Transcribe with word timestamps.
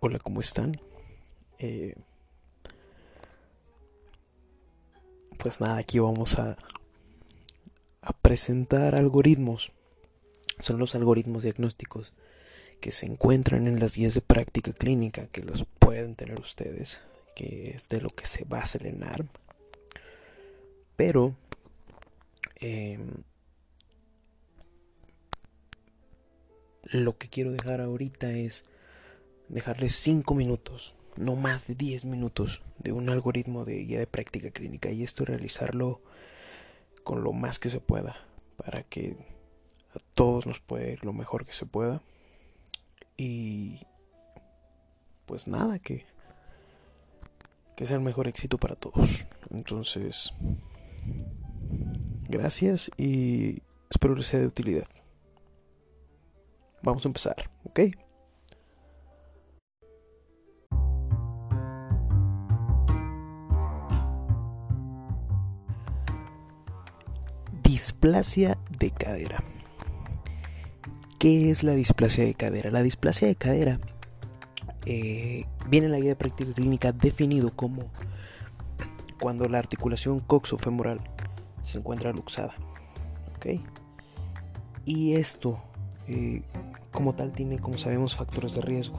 Hola, 0.00 0.20
¿cómo 0.20 0.38
están? 0.40 0.80
Eh, 1.58 1.96
pues 5.38 5.60
nada, 5.60 5.78
aquí 5.78 5.98
vamos 5.98 6.38
a, 6.38 6.56
presentar 8.22 8.94
algoritmos. 8.94 9.72
Son 10.60 10.78
los 10.78 10.94
algoritmos 10.94 11.42
diagnósticos 11.42 12.14
que 12.80 12.92
se 12.92 13.06
encuentran 13.06 13.66
en 13.66 13.80
las 13.80 13.96
guías 13.96 14.14
de 14.14 14.20
práctica 14.20 14.72
clínica, 14.72 15.26
que 15.26 15.42
los 15.42 15.64
pueden 15.80 16.14
tener 16.14 16.38
ustedes, 16.38 17.00
que 17.34 17.70
es 17.70 17.88
de 17.88 18.00
lo 18.00 18.10
que 18.10 18.26
se 18.26 18.44
basa 18.44 18.78
el 18.78 18.86
ENARM. 18.86 19.28
Pero 20.94 21.34
eh, 22.60 23.00
lo 26.84 27.18
que 27.18 27.28
quiero 27.28 27.50
dejar 27.50 27.80
ahorita 27.80 28.30
es 28.30 28.64
dejarles 29.48 29.94
5 29.94 30.34
minutos, 30.34 30.94
no 31.16 31.36
más 31.36 31.66
de 31.66 31.74
10 31.74 32.04
minutos, 32.04 32.62
de 32.78 32.92
un 32.92 33.08
algoritmo 33.10 33.64
de 33.64 33.84
guía 33.84 33.98
de 33.98 34.06
práctica 34.06 34.50
clínica. 34.50 34.90
Y 34.90 35.02
esto 35.02 35.24
realizarlo 35.24 36.00
con 37.04 37.24
lo 37.24 37.32
más 37.32 37.58
que 37.58 37.70
se 37.70 37.80
pueda 37.80 38.16
para 38.56 38.82
que 38.82 39.16
a 39.94 39.98
todos 40.14 40.46
nos 40.46 40.60
pueda 40.60 40.88
ir 40.88 41.04
lo 41.04 41.12
mejor 41.12 41.44
que 41.44 41.52
se 41.52 41.66
pueda. 41.66 42.02
Y 43.16 43.80
pues 45.26 45.48
nada 45.48 45.78
que 45.78 46.06
que 47.78 47.86
sea 47.86 47.94
el 47.94 48.02
mejor 48.02 48.26
éxito 48.26 48.58
para 48.58 48.74
todos. 48.74 49.28
Entonces 49.50 50.32
gracias 52.28 52.90
y 52.96 53.62
espero 53.88 54.16
les 54.16 54.26
sea 54.26 54.40
de 54.40 54.46
utilidad. 54.46 54.88
Vamos 56.82 57.04
a 57.04 57.08
empezar 57.08 57.50
ok 57.64 58.07
Displasia 67.88 68.58
de 68.78 68.90
cadera. 68.90 69.42
¿Qué 71.18 71.50
es 71.50 71.62
la 71.62 71.72
displasia 71.72 72.22
de 72.22 72.34
cadera? 72.34 72.70
La 72.70 72.82
displasia 72.82 73.26
de 73.26 73.34
cadera 73.34 73.80
eh, 74.84 75.46
viene 75.70 75.86
en 75.86 75.92
la 75.92 75.98
guía 75.98 76.10
de 76.10 76.16
práctica 76.16 76.52
clínica 76.52 76.92
definido 76.92 77.50
como 77.56 77.90
cuando 79.18 79.48
la 79.48 79.58
articulación 79.58 80.20
coxofemoral 80.20 81.00
se 81.62 81.78
encuentra 81.78 82.12
luxada. 82.12 82.54
¿Ok? 83.36 83.58
Y 84.84 85.14
esto, 85.14 85.58
eh, 86.08 86.42
como 86.92 87.14
tal, 87.14 87.32
tiene, 87.32 87.58
como 87.58 87.78
sabemos, 87.78 88.16
factores 88.16 88.54
de 88.54 88.60
riesgo. 88.60 88.98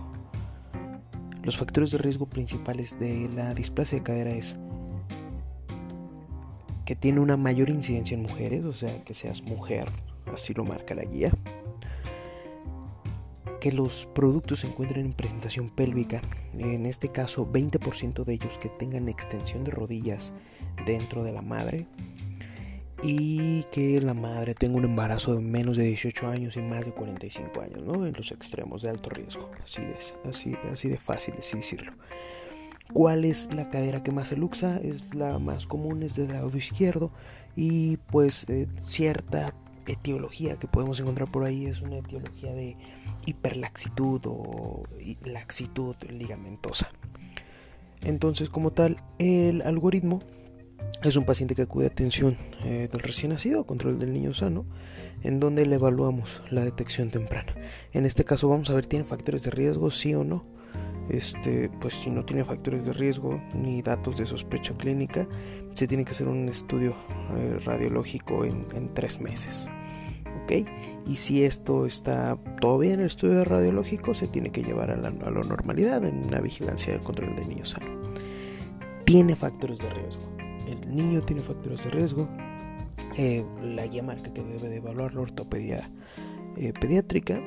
Los 1.44 1.58
factores 1.58 1.92
de 1.92 2.00
riesgo 2.00 2.26
principales 2.26 3.00
de 3.00 3.30
la 3.36 3.54
displasia 3.54 4.00
de 4.00 4.04
cadera 4.04 4.32
es 4.32 4.58
que 6.90 6.96
tiene 6.96 7.20
una 7.20 7.38
mayor 7.38 7.70
incidencia 7.70 8.16
en 8.16 8.24
mujeres, 8.24 8.66
o 8.66 8.74
sea, 8.74 9.04
que 9.04 9.14
seas 9.14 9.44
mujer, 9.44 9.86
así 10.34 10.56
lo 10.56 10.66
marca 10.66 10.96
la 10.96 11.04
guía. 11.04 11.32
Que 13.60 13.72
los 13.72 14.08
productos 14.16 14.62
se 14.62 14.68
encuentren 14.70 15.06
en 15.06 15.14
presentación 15.14 15.70
pélvica, 15.70 16.20
en 16.58 16.88
este 16.88 17.10
caso 17.10 17.46
20% 17.46 18.24
de 18.24 18.34
ellos 18.34 18.58
que 18.58 18.70
tengan 18.70 19.08
extensión 19.08 19.64
de 19.64 19.70
rodillas 19.70 20.34
dentro 20.88 21.24
de 21.24 21.32
la 21.32 21.44
madre. 21.44 21.86
Y 23.04 23.66
que 23.66 24.02
la 24.02 24.16
madre 24.16 24.56
tenga 24.56 24.76
un 24.76 24.86
embarazo 24.86 25.36
de 25.36 25.42
menos 25.42 25.78
de 25.78 25.84
18 25.84 26.28
años 26.28 26.58
y 26.58 26.62
más 26.62 26.86
de 26.86 26.92
45 26.92 27.62
años, 27.62 27.84
¿no? 27.84 28.08
En 28.08 28.14
los 28.14 28.32
extremos 28.32 28.82
de 28.82 28.90
alto 28.90 29.12
riesgo. 29.12 29.52
Así 29.64 29.84
es, 29.96 30.16
así, 30.28 30.56
así 30.74 30.90
de 30.90 30.98
fácil 30.98 31.36
decirlo. 31.36 31.92
¿Cuál 32.94 33.26
es 33.26 33.54
la 33.54 33.70
cadera 33.70 34.04
que 34.04 34.12
más 34.12 34.30
se 34.30 34.38
luxa? 34.38 34.80
Es 34.80 35.14
la 35.14 35.38
más 35.40 35.68
común, 35.68 36.04
es 36.04 36.16
del 36.16 36.30
lado 36.30 36.56
izquierdo. 36.58 37.12
Y 37.56 37.98
pues 37.98 38.46
eh, 38.50 38.68
cierta 38.82 39.54
etiología 39.86 40.58
que 40.58 40.68
podemos 40.68 41.00
encontrar 41.00 41.32
por 41.32 41.44
ahí 41.44 41.66
es 41.66 41.82
una 41.82 41.98
etiología 41.98 42.54
de 42.54 42.78
hiperlaxitud 43.26 44.22
o 44.26 44.84
laxitud 45.24 45.96
ligamentosa. 46.10 46.90
Entonces, 48.02 48.50
como 48.50 48.72
tal, 48.72 48.98
el 49.18 49.62
algoritmo 49.62 50.20
es 51.04 51.16
un 51.16 51.26
paciente 51.26 51.56
que 51.56 51.64
acude 51.64 51.86
a 51.86 51.90
atención 51.90 52.38
eh, 52.64 52.88
del 52.92 53.02
recién 53.02 53.32
nacido, 53.32 53.66
control 53.66 54.00
del 54.00 54.14
niño 54.14 54.34
sano, 54.34 54.66
en 55.24 55.40
donde 55.40 55.66
le 55.66 55.76
evaluamos 55.76 56.42
la 56.50 56.64
detección 56.64 57.10
temprana. 57.10 57.54
En 57.94 58.06
este 58.06 58.26
caso 58.26 58.50
vamos 58.50 58.70
a 58.70 58.74
ver, 58.74 58.86
¿tiene 58.86 59.06
factores 59.06 59.44
de 59.44 59.52
riesgo, 59.52 59.92
sí 59.92 60.14
o 60.16 60.24
no? 60.24 60.46
Este, 61.10 61.70
pues 61.80 61.96
si 61.96 62.10
no 62.10 62.24
tiene 62.24 62.46
factores 62.46 62.86
de 62.86 62.94
riesgo 62.94 63.42
ni 63.54 63.82
datos 63.82 64.18
de 64.18 64.26
sospecha 64.26 64.74
clínica, 64.74 65.28
se 65.74 65.88
tiene 65.88 66.06
que 66.06 66.12
hacer 66.12 66.28
un 66.28 66.48
estudio 66.50 66.94
eh, 67.36 67.58
radiológico 67.64 68.46
en, 68.46 68.94
tres 68.94 69.20
meses. 69.20 69.68
¿ok? 70.44 70.68
Y 71.08 71.16
si 71.16 71.44
esto 71.44 71.86
está 71.86 72.38
todo 72.62 72.78
bien, 72.78 73.00
el 73.00 73.08
estudio 73.08 73.44
radiológico 73.44 74.14
se 74.14 74.28
tiene 74.28 74.52
que 74.52 74.64
llevar 74.64 74.92
a 74.92 74.98
la, 74.98 75.10
normalidad 75.10 76.06
en 76.06 76.26
una 76.26 76.42
vigilancia 76.42 76.94
del 76.94 77.02
control 77.02 77.36
del 77.36 77.50
niño 77.50 77.66
sano. 77.66 78.02
Tiene 79.06 79.36
factores 79.36 79.80
de 79.80 79.90
riesgo. 79.90 80.24
El 80.68 80.96
niño 80.96 81.22
tiene 81.22 81.42
factores 81.42 81.84
de 81.84 81.90
riesgo. 81.90 82.30
Eh, 83.18 83.44
la 83.64 83.88
guía 83.88 84.04
marca 84.04 84.32
que 84.32 84.44
debe 84.44 84.70
de 84.70 84.78
evaluar 84.78 85.16
la 85.16 85.22
ortopedia 85.22 85.90
eh, 86.58 86.74
pediátrica 86.80 87.42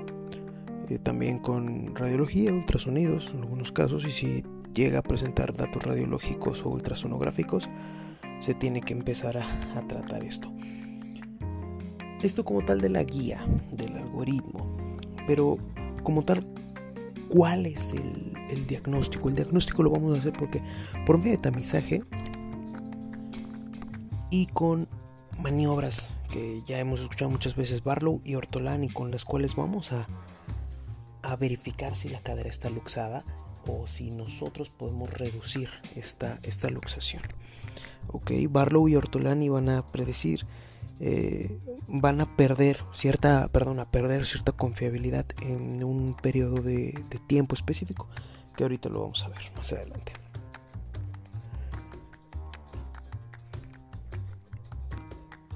eh, 0.92 0.98
también 0.98 1.38
con 1.38 1.96
radiología, 1.96 2.52
ultrasonidos 2.52 3.30
en 3.32 3.40
algunos 3.40 3.72
casos, 3.72 4.04
y 4.04 4.10
si 4.10 4.44
llega 4.74 4.98
a 4.98 5.02
presentar 5.02 5.54
datos 5.54 5.82
radiológicos 5.82 6.66
o 6.66 6.68
ultrasonográficos, 6.68 7.70
se 8.40 8.52
tiene 8.54 8.82
que 8.82 8.92
empezar 8.92 9.38
a, 9.38 9.86
tratar 9.88 10.22
esto. 10.22 10.52
Esto 12.22 12.44
como 12.44 12.64
tal 12.64 12.80
de 12.80 12.90
la 12.90 13.04
guía, 13.04 13.40
del 13.70 13.96
algoritmo, 13.96 14.98
pero 15.26 15.56
como 16.02 16.24
tal, 16.24 16.46
¿cuál 17.28 17.64
es 17.64 17.94
el, 17.94 18.34
el 18.50 18.66
diagnóstico? 18.66 19.30
El 19.30 19.36
diagnóstico 19.36 19.82
lo 19.82 19.90
vamos 19.90 20.16
a 20.16 20.20
hacer 20.20 20.34
porque 20.34 20.60
por 21.06 21.16
medio 21.16 21.32
de 21.32 21.38
tamizaje 21.38 22.02
y 24.30 24.46
con 24.46 24.88
maniobras 25.40 26.10
que 26.30 26.62
ya 26.66 26.78
hemos 26.78 27.00
escuchado 27.00 27.30
muchas 27.30 27.56
veces 27.56 27.82
Barlow 27.82 28.20
y 28.24 28.34
Ortolani 28.34 28.90
con 28.90 29.10
las 29.10 29.24
cuales 29.24 29.56
vamos 29.56 29.92
a, 29.92 30.06
a 31.22 31.36
verificar 31.36 31.94
si 31.94 32.08
la 32.08 32.20
cadera 32.20 32.50
está 32.50 32.70
luxada 32.70 33.24
o 33.66 33.86
si 33.86 34.10
nosotros 34.10 34.70
podemos 34.70 35.10
reducir 35.10 35.68
esta, 35.96 36.38
esta 36.42 36.68
luxación. 36.68 37.22
Ok, 38.08 38.32
Barlow 38.50 38.88
y 38.88 38.96
Ortolani 38.96 39.48
van 39.48 39.68
a 39.68 39.92
predecir, 39.92 40.46
eh, 41.00 41.58
van 41.86 42.20
a 42.20 42.36
perder 42.36 42.84
cierta, 42.92 43.48
perdón, 43.48 43.80
a 43.80 43.90
perder 43.90 44.26
cierta 44.26 44.52
confiabilidad 44.52 45.26
en 45.40 45.84
un 45.84 46.16
periodo 46.20 46.60
de, 46.60 47.02
de 47.08 47.18
tiempo 47.26 47.54
específico, 47.54 48.08
que 48.56 48.64
ahorita 48.64 48.88
lo 48.88 49.02
vamos 49.02 49.22
a 49.24 49.28
ver 49.28 49.52
más 49.56 49.72
adelante. 49.72 50.12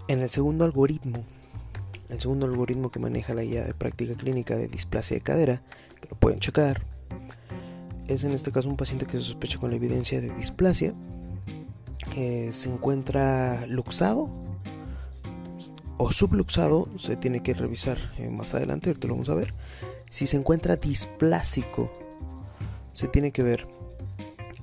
En 0.08 0.20
el 0.20 0.30
segundo 0.30 0.64
algoritmo, 0.64 1.24
el 2.08 2.20
segundo 2.20 2.46
algoritmo 2.46 2.90
que 2.90 2.98
maneja 2.98 3.34
la 3.34 3.42
guía 3.42 3.64
de 3.64 3.74
práctica 3.74 4.14
clínica 4.14 4.56
de 4.56 4.68
displasia 4.68 5.16
de 5.16 5.20
cadera, 5.20 5.62
que 6.00 6.08
lo 6.08 6.16
pueden 6.16 6.38
checar, 6.38 6.82
es 8.08 8.24
en 8.24 8.32
este 8.32 8.52
caso 8.52 8.68
un 8.68 8.76
paciente 8.76 9.06
que 9.06 9.16
se 9.16 9.22
sospecha 9.22 9.58
con 9.58 9.70
la 9.70 9.76
evidencia 9.76 10.20
de 10.20 10.32
displasia, 10.34 10.94
que 12.12 12.52
se 12.52 12.72
encuentra 12.72 13.66
luxado 13.66 14.30
o 15.98 16.12
subluxado, 16.12 16.88
se 16.96 17.16
tiene 17.16 17.42
que 17.42 17.54
revisar 17.54 17.98
eh, 18.18 18.28
más 18.28 18.54
adelante, 18.54 18.90
ahorita 18.90 19.08
lo 19.08 19.14
vamos 19.14 19.28
a 19.30 19.34
ver. 19.34 19.54
Si 20.10 20.26
se 20.26 20.36
encuentra 20.36 20.76
displásico, 20.76 21.90
se 22.92 23.08
tiene 23.08 23.32
que 23.32 23.42
ver 23.42 23.66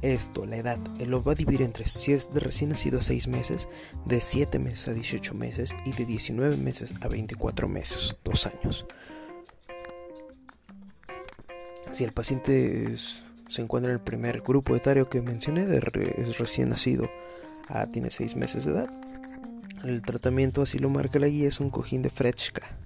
esto, 0.04 0.46
la 0.46 0.58
edad, 0.58 0.80
él 1.00 1.10
lo 1.10 1.24
va 1.24 1.32
a 1.32 1.36
dividir 1.36 1.62
entre 1.62 1.88
si 1.88 2.12
es 2.12 2.34
de 2.34 2.42
recién 2.42 2.72
nacido 2.72 3.00
a 3.00 3.02
6 3.02 3.28
meses, 3.30 3.70
de 4.06 4.20
7 4.20 4.60
meses 4.60 4.90
a 4.90 4.94
18 4.94 5.34
meses 5.34 5.76
y 5.86 5.94
de 5.94 6.06
19 6.06 6.58
meses 6.58 6.94
a 7.02 7.08
24 7.08 7.70
meses, 7.70 8.18
2 8.24 8.48
años. 8.48 8.86
Si 11.92 12.04
el 12.04 12.12
paciente 12.12 12.94
se 12.98 13.62
encuentra 13.62 13.92
en 13.92 13.98
el 13.98 14.04
primer 14.04 14.42
grupo 14.42 14.76
etario 14.76 15.10
que 15.10 15.22
mencioné, 15.22 15.68
es 16.18 16.38
recién 16.38 16.70
nacido, 16.70 17.10
a, 17.70 17.88
tiene 17.88 18.10
6 18.10 18.36
meses 18.36 18.66
de 18.66 18.72
edad, 18.72 18.90
el 19.84 20.02
tratamiento, 20.02 20.62
así 20.62 20.80
lo 20.80 20.90
marca 20.90 21.20
la 21.20 21.28
guía, 21.28 21.48
es 21.48 21.60
un 21.60 21.70
cojín 21.70 22.02
de 22.02 22.10
Frechka. 22.10 22.78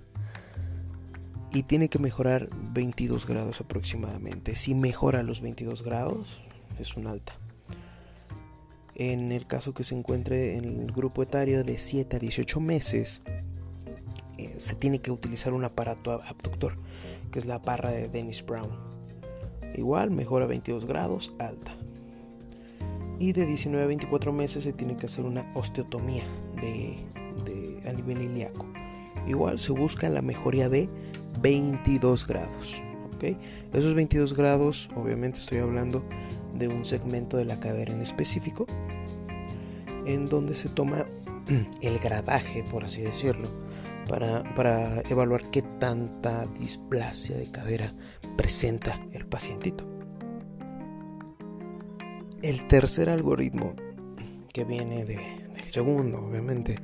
Y 1.52 1.64
tiene 1.64 1.90
que 1.90 2.00
mejorar 2.00 2.50
22 2.74 3.26
grados 3.26 3.62
aproximadamente. 3.62 4.56
Si 4.56 4.76
mejora 4.76 5.24
los 5.24 5.42
22 5.42 5.84
grados, 5.84 6.42
es 6.80 6.96
un 6.96 7.08
alta. 7.08 7.34
En 8.96 9.32
el 9.32 9.46
caso 9.46 9.74
que 9.74 9.84
se 9.84 9.96
encuentre 9.96 10.56
en 10.56 10.82
el 10.82 10.92
grupo 10.92 11.22
etario 11.22 11.64
de 11.64 11.78
7 11.78 12.16
a 12.16 12.20
18 12.20 12.60
meses, 12.60 13.22
eh, 14.38 14.56
se 14.58 14.76
tiene 14.76 15.00
que 15.00 15.12
utilizar 15.12 15.54
un 15.54 15.64
aparato 15.64 16.14
abductor, 16.24 16.78
que 17.32 17.40
es 17.40 17.46
la 17.46 17.60
barra 17.60 17.92
de 17.92 18.10
Dennis 18.10 18.44
Brown. 18.46 18.70
Igual, 19.76 20.10
mejora 20.10 20.48
22 20.48 20.88
grados, 20.88 21.34
alta. 21.38 21.76
Y 23.20 23.34
de 23.34 23.46
19 23.46 23.84
a 23.84 23.88
24 23.88 24.34
meses 24.34 24.64
se 24.64 24.74
tiene 24.74 24.96
que 24.96 25.06
hacer 25.08 25.26
una 25.26 25.52
osteotomía 25.54 26.24
de, 26.60 26.98
a 27.88 27.94
nivel 27.94 28.22
ilíaco. 28.22 28.66
Igual 29.28 29.60
se 29.60 29.72
busca 29.72 30.10
la 30.10 30.22
mejoría 30.22 30.70
de 30.70 30.90
22 31.42 32.26
grados. 32.26 32.82
Esos 33.74 33.96
22 33.96 34.36
grados, 34.36 34.90
obviamente 34.96 35.40
estoy 35.40 35.58
hablando 35.58 36.04
de 36.58 36.68
un 36.68 36.86
segmento 36.86 37.38
de 37.38 37.46
la 37.46 37.60
cadera 37.60 37.94
en 37.94 38.02
específico, 38.02 38.66
en 40.06 40.28
donde 40.28 40.56
se 40.56 40.70
toma 40.70 41.06
el 41.82 42.00
gradaje, 42.00 42.64
por 42.64 42.86
así 42.86 43.02
decirlo, 43.02 43.50
para, 44.08 44.44
para 44.56 45.02
evaluar 45.10 45.50
qué 45.50 45.62
tanta 45.62 46.46
displasia 46.48 47.36
de 47.36 47.52
cadera 47.52 47.94
presenta 48.38 49.00
el 49.12 49.26
pacientito. 49.26 49.86
El 52.42 52.68
tercer 52.68 53.10
algoritmo 53.10 53.76
que 54.54 54.64
viene 54.64 55.06
de, 55.06 55.16
del 55.16 55.72
segundo, 55.72 56.20
obviamente, 56.20 56.76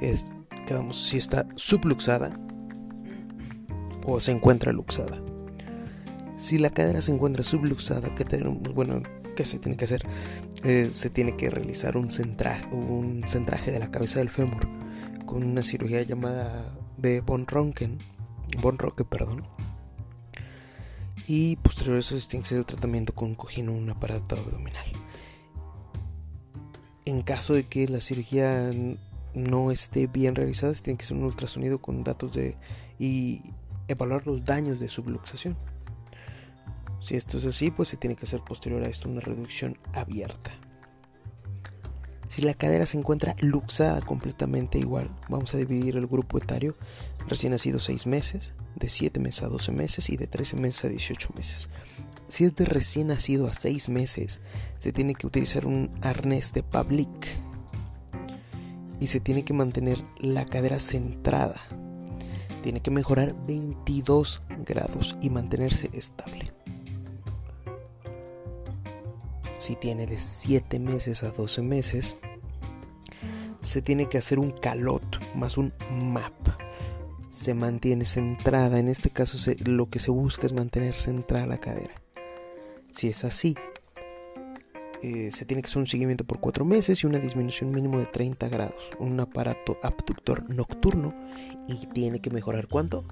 es 0.00 0.32
que 0.66 0.74
vamos 0.74 1.02
si 1.02 1.18
está 1.18 1.46
subluxada 1.54 2.38
o 4.06 4.20
se 4.20 4.32
encuentra 4.32 4.72
luxada. 4.72 5.22
Si 6.36 6.58
la 6.58 6.70
cadera 6.70 7.02
se 7.02 7.12
encuentra 7.12 7.44
subluxada, 7.44 8.14
que 8.14 8.24
tenemos, 8.24 8.62
bueno, 8.74 9.02
¿qué 9.34 9.44
se 9.44 9.58
tiene 9.58 9.76
que 9.76 9.84
hacer? 9.84 10.06
Eh, 10.64 10.88
se 10.90 11.10
tiene 11.10 11.36
que 11.36 11.50
realizar 11.50 11.96
un, 11.96 12.10
centraje, 12.10 12.66
un 12.66 13.24
centraje 13.26 13.72
de 13.72 13.78
la 13.78 13.90
cabeza 13.90 14.18
del 14.18 14.28
fémur 14.28 14.68
con 15.26 15.44
una 15.44 15.62
cirugía 15.62 16.02
llamada 16.02 16.74
de 16.98 17.20
von 17.20 17.46
Ronken, 17.46 17.98
von 18.60 18.78
Roque, 18.78 19.04
perdón. 19.04 19.46
Y 21.26 21.56
posterior 21.56 21.96
a 21.96 22.00
eso 22.00 22.18
se 22.18 22.28
tiene 22.28 22.42
que 22.42 22.48
hacer 22.48 22.58
el 22.58 22.66
tratamiento 22.66 23.14
con 23.14 23.30
un 23.30 23.34
cojín 23.34 23.68
o 23.68 23.72
un 23.72 23.88
aparato 23.88 24.36
abdominal. 24.36 24.86
En 27.04 27.22
caso 27.22 27.54
de 27.54 27.64
que 27.64 27.88
la 27.88 28.00
cirugía 28.00 28.70
no 29.34 29.70
esté 29.70 30.06
bien 30.06 30.34
realizada, 30.34 30.74
se 30.74 30.82
tiene 30.82 30.98
que 30.98 31.04
hacer 31.04 31.16
un 31.16 31.24
ultrasonido 31.24 31.80
con 31.80 32.04
datos 32.04 32.34
de 32.34 32.56
y 32.98 33.42
evaluar 33.88 34.26
los 34.26 34.44
daños 34.44 34.78
de 34.78 34.88
subluxación. 34.88 35.56
Si 37.02 37.16
esto 37.16 37.38
es 37.38 37.46
así, 37.46 37.72
pues 37.72 37.88
se 37.88 37.96
tiene 37.96 38.14
que 38.14 38.26
hacer 38.26 38.42
posterior 38.42 38.84
a 38.84 38.88
esto 38.88 39.08
una 39.08 39.20
reducción 39.20 39.76
abierta. 39.92 40.52
Si 42.28 42.42
la 42.42 42.54
cadera 42.54 42.86
se 42.86 42.96
encuentra 42.96 43.34
luxada 43.40 44.00
completamente 44.00 44.78
igual, 44.78 45.10
vamos 45.28 45.52
a 45.52 45.58
dividir 45.58 45.96
el 45.96 46.06
grupo 46.06 46.38
etario 46.38 46.76
recién 47.28 47.52
nacido 47.52 47.80
6 47.80 48.06
meses, 48.06 48.54
de 48.76 48.88
7 48.88 49.18
meses 49.18 49.42
a 49.42 49.48
12 49.48 49.72
meses 49.72 50.08
y 50.10 50.16
de 50.16 50.28
13 50.28 50.56
meses 50.56 50.84
a 50.84 50.88
18 50.88 51.28
meses. 51.36 51.68
Si 52.28 52.44
es 52.44 52.54
de 52.54 52.64
recién 52.64 53.08
nacido 53.08 53.48
a 53.48 53.52
6 53.52 53.88
meses, 53.88 54.40
se 54.78 54.92
tiene 54.92 55.14
que 55.14 55.26
utilizar 55.26 55.66
un 55.66 55.90
arnés 56.02 56.52
de 56.52 56.62
Pavlik 56.62 57.26
y 59.00 59.08
se 59.08 59.18
tiene 59.18 59.44
que 59.44 59.52
mantener 59.52 59.98
la 60.20 60.46
cadera 60.46 60.78
centrada. 60.78 61.60
Tiene 62.62 62.80
que 62.80 62.92
mejorar 62.92 63.34
22 63.46 64.42
grados 64.64 65.18
y 65.20 65.30
mantenerse 65.30 65.90
estable. 65.92 66.61
Si 69.62 69.76
tiene 69.76 70.06
de 70.06 70.18
7 70.18 70.80
meses 70.80 71.22
a 71.22 71.30
12 71.30 71.62
meses, 71.62 72.16
se 73.60 73.80
tiene 73.80 74.08
que 74.08 74.18
hacer 74.18 74.40
un 74.40 74.50
calot 74.50 75.20
más 75.36 75.56
un 75.56 75.72
map. 76.02 76.34
Se 77.30 77.54
mantiene 77.54 78.04
centrada, 78.04 78.80
en 78.80 78.88
este 78.88 79.10
caso 79.10 79.38
lo 79.64 79.88
que 79.88 80.00
se 80.00 80.10
busca 80.10 80.46
es 80.46 80.52
mantener 80.52 80.94
centrada 80.94 81.46
la 81.46 81.58
cadera. 81.58 81.94
Si 82.90 83.06
es 83.06 83.22
así, 83.22 83.54
eh, 85.00 85.30
se 85.30 85.44
tiene 85.44 85.62
que 85.62 85.66
hacer 85.66 85.78
un 85.78 85.86
seguimiento 85.86 86.24
por 86.24 86.40
4 86.40 86.64
meses 86.64 87.04
y 87.04 87.06
una 87.06 87.20
disminución 87.20 87.70
mínimo 87.70 88.00
de 88.00 88.06
30 88.06 88.48
grados. 88.48 88.90
Un 88.98 89.20
aparato 89.20 89.78
abductor 89.84 90.50
nocturno 90.50 91.14
y 91.68 91.86
tiene 91.86 92.20
que 92.20 92.30
mejorar 92.30 92.66
cuánto? 92.66 93.04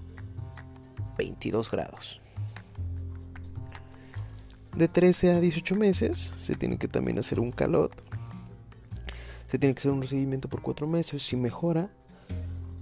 22 1.16 1.70
grados 1.70 2.20
de 4.80 4.88
13 4.88 5.32
a 5.32 5.40
18 5.40 5.76
meses 5.76 6.32
se 6.38 6.54
tiene 6.54 6.78
que 6.78 6.88
también 6.88 7.18
hacer 7.18 7.38
un 7.38 7.52
calot. 7.52 7.92
Se 9.46 9.58
tiene 9.58 9.74
que 9.74 9.80
hacer 9.80 9.92
un 9.92 10.00
recibimiento 10.00 10.48
por 10.48 10.62
4 10.62 10.86
meses. 10.86 11.22
Si 11.22 11.36
mejora, 11.36 11.90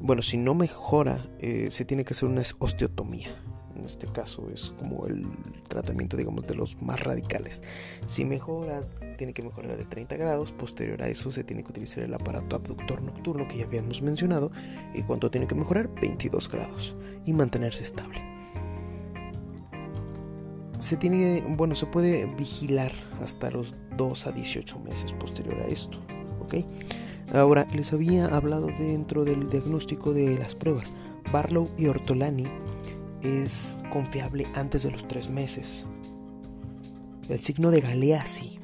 bueno, 0.00 0.22
si 0.22 0.36
no 0.36 0.54
mejora, 0.54 1.26
eh, 1.40 1.70
se 1.70 1.84
tiene 1.84 2.04
que 2.04 2.14
hacer 2.14 2.28
una 2.28 2.42
osteotomía. 2.58 3.28
En 3.74 3.84
este 3.84 4.06
caso 4.06 4.48
es 4.52 4.74
como 4.78 5.06
el 5.06 5.26
tratamiento, 5.68 6.16
digamos, 6.16 6.46
de 6.46 6.54
los 6.54 6.80
más 6.80 7.02
radicales. 7.02 7.62
Si 8.06 8.24
mejora, 8.24 8.82
tiene 9.16 9.32
que 9.32 9.42
mejorar 9.42 9.76
de 9.76 9.84
30 9.84 10.16
grados. 10.16 10.52
Posterior 10.52 11.02
a 11.02 11.08
eso, 11.08 11.32
se 11.32 11.42
tiene 11.42 11.64
que 11.64 11.70
utilizar 11.70 12.04
el 12.04 12.14
aparato 12.14 12.54
abductor 12.54 13.02
nocturno 13.02 13.48
que 13.48 13.58
ya 13.58 13.64
habíamos 13.64 14.02
mencionado. 14.02 14.52
¿Y 14.94 15.02
cuánto 15.02 15.30
tiene 15.30 15.48
que 15.48 15.56
mejorar? 15.56 15.88
22 16.00 16.48
grados. 16.48 16.94
Y 17.24 17.32
mantenerse 17.32 17.82
estable 17.82 18.37
se 20.88 20.96
tiene, 20.96 21.44
bueno, 21.46 21.74
se 21.74 21.84
puede 21.84 22.24
vigilar 22.24 22.92
hasta 23.22 23.50
los 23.50 23.74
2 23.98 24.26
a 24.26 24.32
18 24.32 24.80
meses 24.80 25.12
posterior 25.12 25.60
a 25.60 25.66
esto, 25.66 25.98
¿ok? 26.40 26.64
Ahora, 27.34 27.66
les 27.74 27.92
había 27.92 28.24
hablado 28.34 28.68
dentro 28.68 29.26
del 29.26 29.50
diagnóstico 29.50 30.14
de 30.14 30.38
las 30.38 30.54
pruebas. 30.54 30.94
Barlow 31.30 31.68
y 31.76 31.88
Ortolani 31.88 32.46
es 33.20 33.84
confiable 33.92 34.46
antes 34.54 34.82
de 34.84 34.90
los 34.90 35.06
3 35.06 35.28
meses. 35.28 35.84
El 37.28 37.38
signo 37.38 37.70
de 37.70 37.82
Galeazzi, 37.82 38.58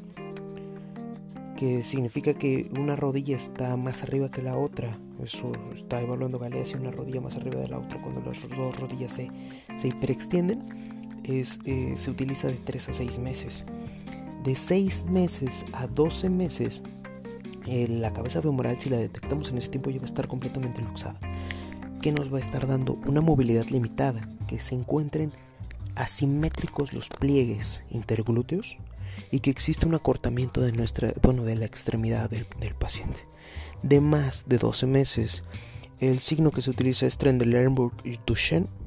que 1.58 1.82
significa 1.82 2.32
que 2.32 2.70
una 2.80 2.96
rodilla 2.96 3.36
está 3.36 3.76
más 3.76 4.02
arriba 4.02 4.30
que 4.30 4.40
la 4.40 4.56
otra. 4.56 4.98
Eso 5.22 5.52
está 5.74 6.00
evaluando 6.00 6.38
Galeazzi, 6.38 6.76
una 6.76 6.90
rodilla 6.90 7.20
más 7.20 7.36
arriba 7.36 7.60
de 7.60 7.68
la 7.68 7.80
otra 7.80 8.00
cuando 8.00 8.22
las 8.22 8.40
dos 8.48 8.80
rodillas 8.80 9.12
se, 9.12 9.30
se 9.76 9.88
hiperextienden 9.88 10.93
es, 11.24 11.58
eh, 11.64 11.94
se 11.96 12.10
utiliza 12.10 12.48
de 12.48 12.54
3 12.54 12.90
a 12.90 12.92
6 12.94 13.18
meses. 13.18 13.64
De 14.44 14.54
6 14.54 15.06
meses 15.06 15.66
a 15.72 15.86
12 15.86 16.28
meses 16.28 16.82
eh, 17.66 17.86
la 17.88 18.12
cabeza 18.12 18.42
femoral, 18.42 18.78
si 18.78 18.90
la 18.90 18.98
detectamos 18.98 19.50
en 19.50 19.58
ese 19.58 19.70
tiempo, 19.70 19.90
ya 19.90 19.98
va 19.98 20.04
a 20.04 20.06
estar 20.06 20.28
completamente 20.28 20.82
luxada. 20.82 21.18
Que 22.02 22.12
nos 22.12 22.32
va 22.32 22.38
a 22.38 22.40
estar 22.40 22.66
dando 22.66 22.98
una 23.06 23.20
movilidad 23.20 23.66
limitada, 23.66 24.28
que 24.46 24.60
se 24.60 24.74
encuentren 24.74 25.32
asimétricos 25.94 26.92
los 26.92 27.08
pliegues 27.08 27.84
interglúteos 27.88 28.78
y 29.30 29.40
que 29.40 29.50
existe 29.50 29.86
un 29.86 29.94
acortamiento 29.94 30.60
de 30.60 30.72
nuestra, 30.72 31.14
bueno, 31.22 31.44
de 31.44 31.56
la 31.56 31.64
extremidad 31.64 32.28
del, 32.28 32.46
del 32.60 32.74
paciente. 32.74 33.26
De 33.82 34.00
más 34.00 34.44
de 34.46 34.58
12 34.58 34.86
meses, 34.86 35.44
el 36.00 36.18
signo 36.18 36.50
que 36.50 36.62
se 36.62 36.70
utiliza 36.70 37.06
es 37.06 37.18
Trendelenburg-Duchenne 37.18 38.66
y 38.66 38.83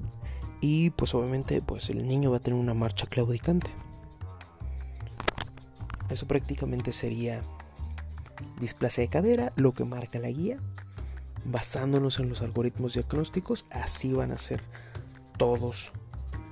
pues 0.95 1.13
obviamente 1.13 1.61
pues 1.61 1.89
el 1.89 2.07
niño 2.07 2.31
va 2.31 2.37
a 2.37 2.39
tener 2.39 2.59
una 2.59 2.73
marcha 2.73 3.07
claudicante. 3.07 3.69
Eso 6.09 6.27
prácticamente 6.27 6.91
sería 6.91 7.43
displasia 8.59 9.01
de 9.01 9.09
cadera, 9.09 9.53
lo 9.55 9.73
que 9.73 9.83
marca 9.83 10.19
la 10.19 10.29
guía. 10.29 10.57
Basándonos 11.45 12.19
en 12.19 12.29
los 12.29 12.41
algoritmos 12.41 12.93
diagnósticos, 12.93 13.67
así 13.69 14.11
van 14.11 14.31
a 14.31 14.37
ser 14.37 14.61
todos 15.37 15.91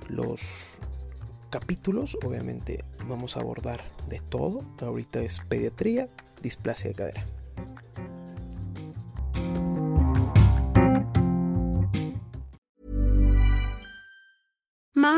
los 0.08 0.78
capítulos. 1.50 2.16
Obviamente 2.24 2.84
vamos 3.08 3.36
a 3.36 3.40
abordar 3.40 3.82
de 4.08 4.20
todo. 4.20 4.62
Ahorita 4.80 5.20
es 5.20 5.40
pediatría, 5.48 6.08
displasia 6.42 6.90
de 6.90 6.94
cadera. 6.94 7.26